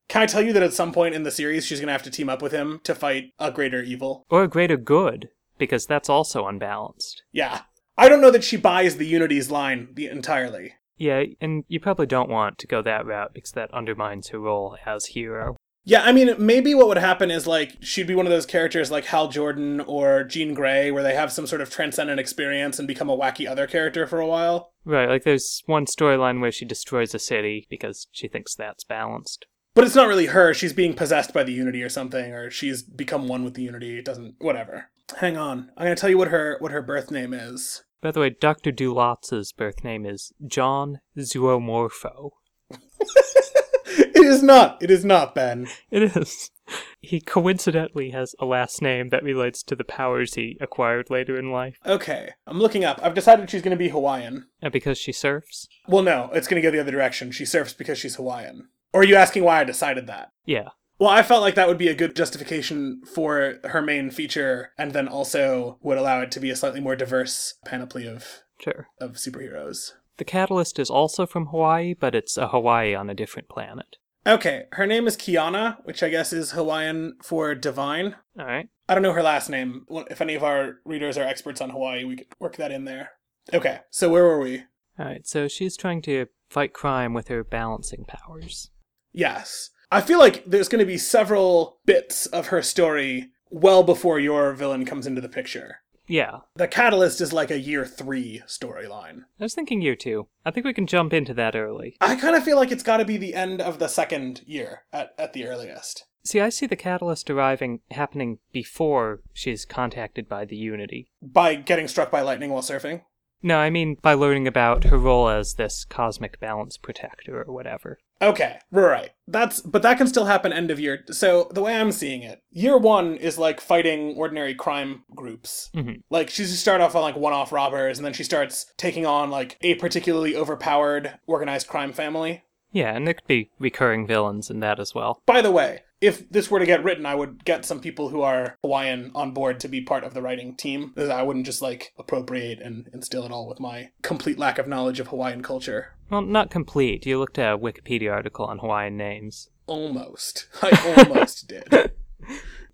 [0.09, 2.09] Can I tell you that at some point in the series she's gonna have to
[2.11, 4.25] team up with him to fight a greater evil?
[4.29, 7.23] Or a greater good, because that's also unbalanced.
[7.31, 7.61] Yeah.
[7.97, 10.73] I don't know that she buys the Unity's line entirely.
[11.03, 14.77] Yeah, and you probably don't want to go that route because that undermines her role
[14.85, 15.57] as hero.
[15.83, 18.89] Yeah, I mean, maybe what would happen is like she'd be one of those characters
[18.89, 22.87] like Hal Jordan or Jean Grey, where they have some sort of transcendent experience and
[22.87, 24.71] become a wacky other character for a while.
[24.85, 29.45] Right, like there's one storyline where she destroys a city because she thinks that's balanced.
[29.75, 30.53] But it's not really her.
[30.53, 33.99] She's being possessed by the Unity or something, or she's become one with the Unity.
[33.99, 34.35] It doesn't.
[34.39, 34.89] Whatever.
[35.19, 35.69] Hang on.
[35.75, 37.83] I'm gonna tell you what her what her birth name is.
[38.03, 38.73] By the way, Dr.
[38.73, 42.31] Dulotz's birth name is John Zoomorpho.
[42.69, 44.83] it is not.
[44.83, 45.69] It is not Ben.
[45.89, 46.51] It is.
[46.99, 51.49] He coincidentally has a last name that relates to the powers he acquired later in
[51.49, 51.77] life.
[51.85, 52.99] Okay, I'm looking up.
[53.01, 54.47] I've decided she's gonna be Hawaiian.
[54.61, 55.69] And because she surfs?
[55.87, 57.31] Well, no, it's gonna go the other direction.
[57.31, 58.67] She surfs because she's Hawaiian.
[58.91, 60.31] Or are you asking why I decided that?
[60.45, 60.69] Yeah.
[60.99, 64.93] Well, I felt like that would be a good justification for her main feature, and
[64.93, 68.87] then also would allow it to be a slightly more diverse panoply of, Sure.
[69.01, 69.91] of superheroes.
[70.17, 73.97] The catalyst is also from Hawaii, but it's a Hawaii on a different planet.
[74.25, 78.15] Okay, her name is Kiana, which I guess is Hawaiian for divine.
[78.39, 78.69] All right.
[78.87, 79.85] I don't know her last name.
[80.09, 83.11] If any of our readers are experts on Hawaii, we could work that in there.
[83.53, 84.63] Okay, so where were we?
[84.97, 85.27] All right.
[85.27, 88.69] So she's trying to fight crime with her balancing powers.
[89.11, 89.71] Yes.
[89.93, 94.51] I feel like there's going to be several bits of her story well before your
[94.53, 95.81] villain comes into the picture.
[96.07, 96.39] Yeah.
[96.55, 99.25] The Catalyst is like a year three storyline.
[99.39, 100.29] I was thinking year two.
[100.43, 101.95] I think we can jump into that early.
[102.01, 104.81] I kind of feel like it's got to be the end of the second year
[104.91, 106.05] at, at the earliest.
[106.25, 111.11] See, I see the catalyst arriving happening before she's contacted by the Unity.
[111.21, 113.01] By getting struck by lightning while surfing.
[113.43, 117.99] No, I mean by learning about her role as this cosmic balance protector or whatever.
[118.23, 119.11] Okay, right.
[119.27, 121.03] That's but that can still happen end of year.
[121.11, 125.69] So the way I'm seeing it, year one is like fighting ordinary crime groups.
[125.75, 126.01] Mhm.
[126.09, 129.29] Like she's just start off on like one-off robbers, and then she starts taking on
[129.29, 132.43] like a particularly overpowered organized crime family.
[132.71, 135.21] Yeah, and there could be recurring villains in that as well.
[135.27, 138.21] By the way, if this were to get written, I would get some people who
[138.21, 140.93] are Hawaiian on board to be part of the writing team.
[140.97, 144.99] I wouldn't just like appropriate and instill it all with my complete lack of knowledge
[144.99, 145.95] of Hawaiian culture.
[146.09, 147.05] Well, not complete.
[147.05, 149.49] You looked at a Wikipedia article on Hawaiian names.
[149.65, 150.47] Almost.
[150.61, 151.91] I almost did.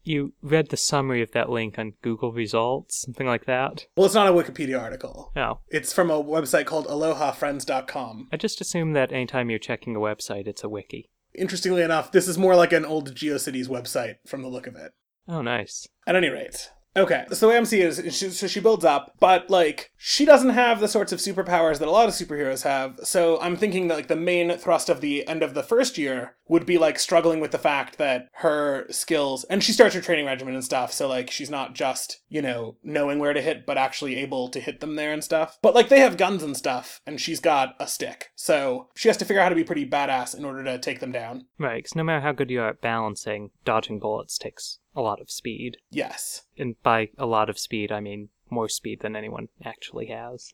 [0.04, 3.86] You read the summary of that link on Google Results, something like that.
[3.96, 5.32] Well, it's not a Wikipedia article.
[5.36, 8.30] No, It's from a website called alohafriends.com.
[8.32, 11.10] I just assume that anytime you're checking a website, it's a wiki.
[11.34, 14.92] Interestingly enough, this is more like an old GeoCities website from the look of it.
[15.28, 15.88] Oh, nice.
[16.08, 16.72] At any rate.
[16.95, 19.91] Okay, so the way I'm seeing it is, she, so she builds up, but like
[19.95, 22.99] she doesn't have the sorts of superpowers that a lot of superheroes have.
[23.04, 26.36] So I'm thinking that like the main thrust of the end of the first year
[26.47, 30.25] would be like struggling with the fact that her skills, and she starts her training
[30.25, 30.91] regimen and stuff.
[30.91, 34.60] So like she's not just you know knowing where to hit, but actually able to
[34.60, 35.60] hit them there and stuff.
[35.62, 39.17] But like they have guns and stuff, and she's got a stick, so she has
[39.17, 41.45] to figure out how to be pretty badass in order to take them down.
[41.60, 45.21] Right, 'cause no matter how good you are at balancing, dodging bullets takes a lot
[45.21, 45.78] of speed.
[45.91, 50.54] Yes, And by a lot of speed, I mean more speed than anyone actually has.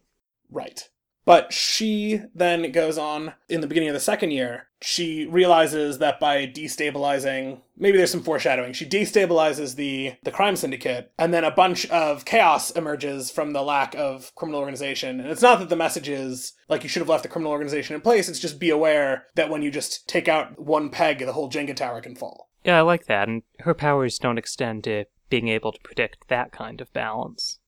[0.50, 0.90] Right.
[1.26, 4.68] But she then goes on in the beginning of the second year.
[4.80, 8.74] She realizes that by destabilizing, maybe there's some foreshadowing.
[8.74, 13.64] She destabilizes the the crime syndicate, and then a bunch of chaos emerges from the
[13.64, 15.20] lack of criminal organization.
[15.20, 17.96] And it's not that the message is like you should have left the criminal organization
[17.96, 18.30] in place.
[18.30, 21.76] It's just be aware that when you just take out one peg, the whole Jenga
[21.76, 22.52] tower can fall.
[22.66, 26.52] Yeah, I like that, and her powers don't extend to being able to predict that
[26.52, 27.60] kind of balance.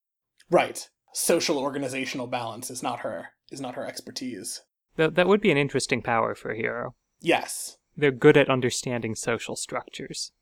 [0.50, 0.90] Right.
[1.14, 4.62] Social organizational balance is not her is not her expertise.
[4.98, 6.96] Th- that would be an interesting power for a hero.
[7.22, 7.78] Yes.
[7.96, 10.32] They're good at understanding social structures.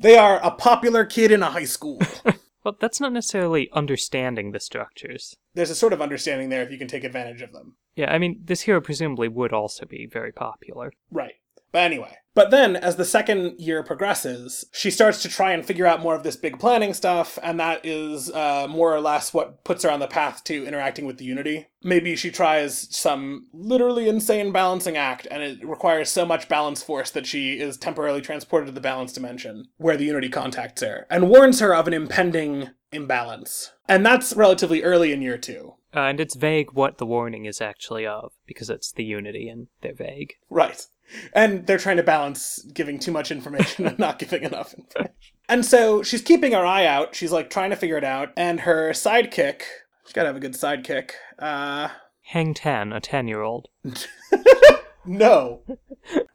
[0.00, 2.00] They are a popular kid in a high school.
[2.62, 5.34] Well, that's not necessarily understanding the structures.
[5.54, 7.76] There's a sort of understanding there if you can take advantage of them.
[7.96, 10.92] Yeah, I mean, this hero presumably would also be very popular.
[11.10, 11.36] Right.
[11.72, 12.16] But anyway.
[12.32, 16.14] But then, as the second year progresses, she starts to try and figure out more
[16.14, 19.90] of this big planning stuff, and that is uh, more or less what puts her
[19.90, 21.66] on the path to interacting with the Unity.
[21.82, 27.10] Maybe she tries some literally insane balancing act, and it requires so much balance force
[27.10, 31.30] that she is temporarily transported to the balance dimension, where the Unity contacts her, and
[31.30, 33.72] warns her of an impending imbalance.
[33.88, 35.74] And that's relatively early in year two.
[35.94, 39.66] Uh, and it's vague what the warning is actually of, because it's the Unity and
[39.80, 40.34] they're vague.
[40.48, 40.86] Right.
[41.32, 45.14] And they're trying to balance giving too much information and not giving enough information.
[45.48, 47.14] And so she's keeping her eye out.
[47.14, 48.30] She's like trying to figure it out.
[48.36, 49.62] And her sidekick,
[50.04, 51.10] she's got to have a good sidekick.
[51.38, 51.88] Uh,
[52.22, 53.68] Hang 10, a 10 year old.
[55.04, 55.62] no.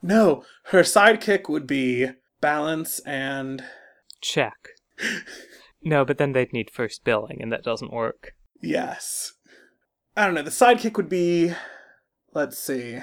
[0.02, 0.44] No.
[0.66, 2.08] Her sidekick would be
[2.42, 3.64] balance and.
[4.22, 4.56] Check.
[5.82, 8.34] no, but then they'd need first billing, and that doesn't work.
[8.62, 9.34] Yes.
[10.18, 10.42] I don't know.
[10.42, 11.54] The sidekick would be.
[12.34, 13.00] Let's see.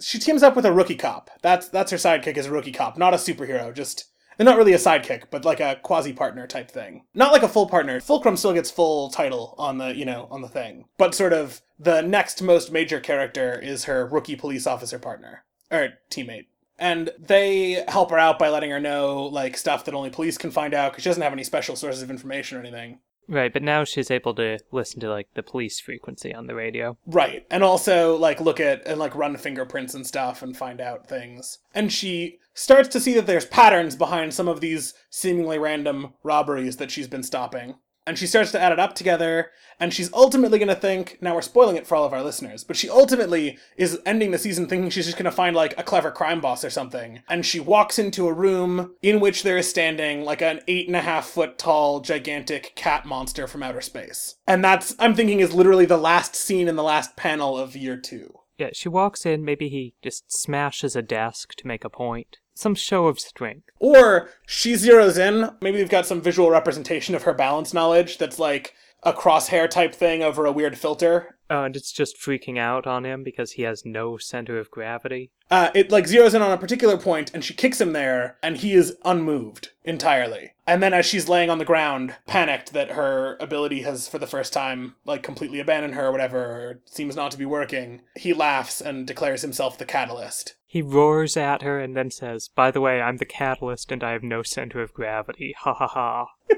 [0.00, 1.30] She teams up with a rookie cop.
[1.42, 3.74] That's that's her sidekick is a rookie cop, not a superhero.
[3.74, 4.06] Just
[4.38, 7.04] not really a sidekick, but like a quasi partner type thing.
[7.14, 8.00] Not like a full partner.
[8.00, 11.60] Fulcrum still gets full title on the you know on the thing, but sort of
[11.78, 16.46] the next most major character is her rookie police officer partner or teammate.
[16.78, 20.50] And they help her out by letting her know like stuff that only police can
[20.50, 23.00] find out because she doesn't have any special sources of information or anything.
[23.30, 26.98] Right, but now she's able to listen to, like, the police frequency on the radio.
[27.06, 27.46] Right.
[27.50, 31.58] And also like look at and like run fingerprints and stuff and find out things.
[31.74, 36.76] And she starts to see that there's patterns behind some of these seemingly random robberies
[36.76, 37.76] that she's been stopping.
[38.06, 41.34] And she starts to add it up together and she's ultimately going to think now
[41.34, 44.66] we're spoiling it for all of our listeners but she ultimately is ending the season
[44.66, 47.22] thinking she's just going to find like a clever crime boss or something.
[47.28, 50.96] And she walks into a room in which there is standing like an eight and
[50.96, 54.36] a half foot tall gigantic cat monster from outer space.
[54.46, 57.96] And that's i'm thinking is literally the last scene in the last panel of year
[57.96, 58.34] two.
[58.58, 62.36] Yeah, she walks in, maybe he just smashes a desk to make a point.
[62.60, 63.70] Some show of strength.
[63.78, 65.48] Or she zeroes in.
[65.62, 69.94] Maybe we've got some visual representation of her balance knowledge that's like a crosshair type
[69.94, 71.38] thing over a weird filter.
[71.48, 75.30] Oh, and it's just freaking out on him because he has no center of gravity.
[75.50, 78.58] Uh, it like zeroes in on a particular point and she kicks him there and
[78.58, 80.52] he is unmoved entirely.
[80.66, 84.26] And then as she's laying on the ground, panicked that her ability has for the
[84.26, 88.34] first time like completely abandoned her or whatever, or seems not to be working, he
[88.34, 90.56] laughs and declares himself the catalyst.
[90.70, 94.12] He roars at her and then says, By the way, I'm the catalyst and I
[94.12, 95.52] have no center of gravity.
[95.58, 96.26] Ha ha ha.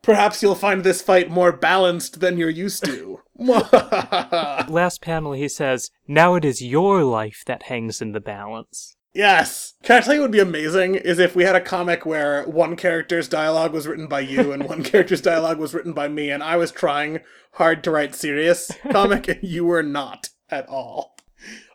[0.00, 3.20] Perhaps you'll find this fight more balanced than you're used to.
[3.36, 8.94] Last panel, he says, Now it is your life that hangs in the balance.
[9.12, 9.74] Yes.
[9.82, 12.44] Can I tell you what would be amazing is if we had a comic where
[12.44, 16.30] one character's dialogue was written by you and one character's dialogue was written by me,
[16.30, 17.22] and I was trying
[17.54, 21.16] hard to write serious comic and you were not at all.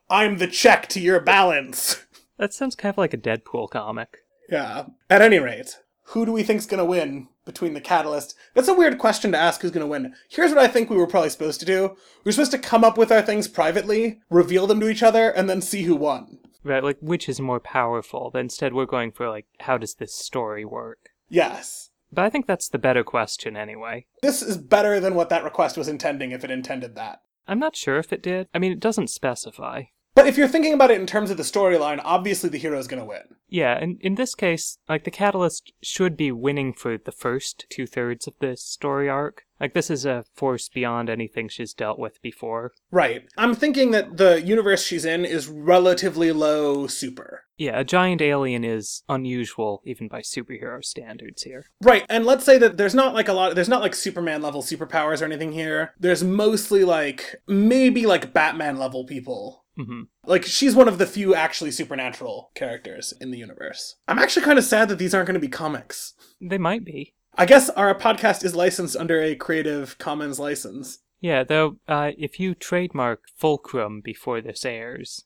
[0.10, 2.04] I'm the check to your balance.
[2.38, 4.20] That sounds kind of like a Deadpool comic.
[4.50, 4.88] Yeah.
[5.10, 5.80] At any rate,
[6.10, 8.36] who do we think's gonna win between the catalyst?
[8.54, 10.14] That's a weird question to ask who's gonna win.
[10.30, 11.96] Here's what I think we were probably supposed to do.
[12.24, 15.30] We were supposed to come up with our things privately, reveal them to each other,
[15.30, 16.40] and then see who won.
[16.64, 18.32] Right, like which is more powerful?
[18.34, 21.10] But instead, we're going for like, how does this story work?
[21.30, 21.90] Yes.
[22.12, 24.06] But I think that's the better question anyway.
[24.22, 27.22] This is better than what that request was intending if it intended that.
[27.48, 28.48] I'm not sure if it did.
[28.54, 29.84] I mean, it doesn't specify.
[30.16, 32.88] But if you're thinking about it in terms of the storyline, obviously the hero is
[32.88, 33.36] gonna win.
[33.50, 37.86] Yeah, and in this case, like the catalyst should be winning for the first two
[37.86, 39.44] thirds of this story arc.
[39.60, 42.74] Like this is a force beyond anything she's dealt with before.
[42.92, 43.26] Right.
[43.38, 47.44] I'm thinking that the universe she's in is relatively low super.
[47.58, 51.68] Yeah, a giant alien is unusual even by superhero standards here.
[51.82, 54.62] Right, and let's say that there's not like a lot there's not like Superman level
[54.62, 55.94] superpowers or anything here.
[56.00, 59.65] There's mostly like maybe like Batman level people.
[59.78, 63.96] Hmm Like she's one of the few actually supernatural characters in the universe.
[64.08, 66.14] I'm actually kind of sad that these aren't going to be comics.
[66.42, 67.14] They might be.
[67.38, 71.00] I guess our podcast is licensed under a Creative Commons license.
[71.20, 75.26] Yeah, though, uh, if you trademark Fulcrum before this airs,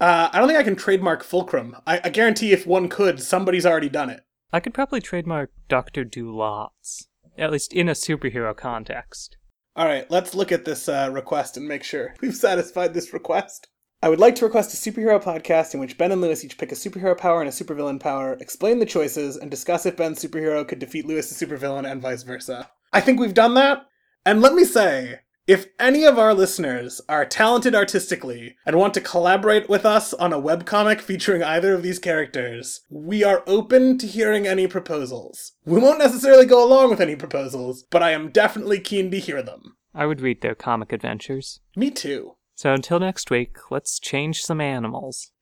[0.00, 1.76] Uh, I don't think I can trademark Fulcrum.
[1.86, 4.20] I, I guarantee if one could, somebody's already done it.
[4.52, 6.04] I could probably trademark Dr.
[6.04, 7.06] Dulots.
[7.38, 9.36] At least in a superhero context.
[9.76, 13.68] All right, let's look at this uh, request and make sure we've satisfied this request.
[14.02, 16.72] I would like to request a superhero podcast in which Ben and Lewis each pick
[16.72, 20.66] a superhero power and a supervillain power, explain the choices, and discuss if Ben's superhero
[20.66, 22.70] could defeat Lewis's supervillain and vice versa.
[22.94, 23.86] I think we've done that.
[24.24, 29.02] And let me say, if any of our listeners are talented artistically and want to
[29.02, 34.06] collaborate with us on a webcomic featuring either of these characters, we are open to
[34.06, 35.52] hearing any proposals.
[35.66, 39.42] We won't necessarily go along with any proposals, but I am definitely keen to hear
[39.42, 39.76] them.
[39.94, 41.60] I would read their comic adventures.
[41.76, 42.36] Me too.
[42.60, 45.32] So until next week, let's change some animals.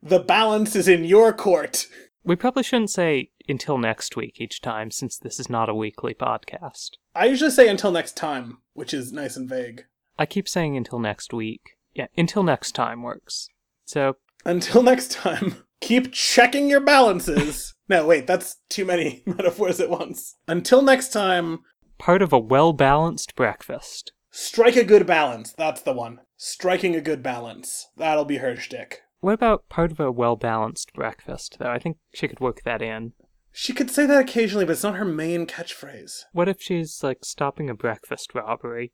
[0.00, 1.88] The balance is in your court.
[2.22, 6.14] We probably shouldn't say until next week each time, since this is not a weekly
[6.14, 6.90] podcast.
[7.16, 9.86] I usually say until next time, which is nice and vague.
[10.20, 11.62] I keep saying until next week.
[11.94, 13.48] Yeah, until next time works.
[13.84, 14.14] So,
[14.44, 17.74] Until next time, keep checking your balances.
[17.88, 20.36] no, wait, that's too many metaphors at once.
[20.46, 21.58] Until next time,
[21.98, 24.12] part of a well balanced breakfast.
[24.30, 25.52] Strike a good balance.
[25.52, 26.20] That's the one.
[26.36, 27.88] Striking a good balance.
[27.96, 29.02] That'll be her shtick.
[29.20, 31.70] What about part of a well balanced breakfast, though?
[31.70, 33.12] I think she could work that in.
[33.50, 36.22] She could say that occasionally, but it's not her main catchphrase.
[36.32, 38.92] What if she's, like, stopping a breakfast robbery?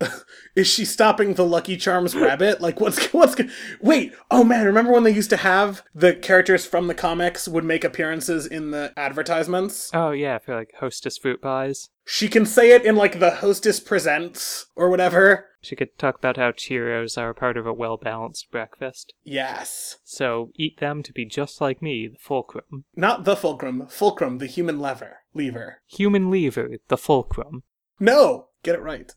[0.56, 2.60] Is she stopping the Lucky Charms rabbit?
[2.60, 3.36] Like, what's what's?
[3.80, 7.64] Wait, oh man, remember when they used to have the characters from the comics would
[7.64, 9.90] make appearances in the advertisements?
[9.94, 11.90] Oh, yeah, for, like, hostess fruit pies.
[12.08, 15.46] She can say it in like the Hostess Presents or whatever.
[15.60, 19.12] She could talk about how Cheerios are part of a well balanced breakfast.
[19.24, 22.84] Yes, So, eat them to be just like me, the fulcrum.
[22.94, 23.88] not the fulcrum.
[23.88, 25.82] Fulcrum, the human lever, lever.
[25.88, 27.64] Human lever, the fulcrum.
[27.98, 29.12] No, get it right.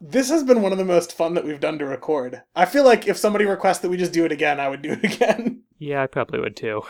[0.00, 2.42] This has been one of the most fun that we've done to record.
[2.56, 4.92] I feel like if somebody requests that we just do it again, I would do
[5.00, 5.62] it again.
[5.78, 6.82] Yeah, I probably would too.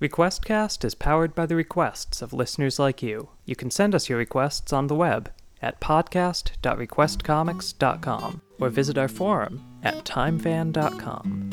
[0.00, 3.30] RequestCast is powered by the requests of listeners like you.
[3.46, 5.32] You can send us your requests on the web
[5.62, 11.50] at podcast.requestcomics.com or visit our forum at timefan.com.